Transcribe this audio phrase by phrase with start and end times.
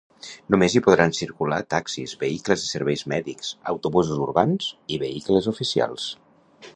[0.53, 6.09] Només hi podran circular taxis, vehicles de serveis mèdics, autobusos urbans i vehicles oficials.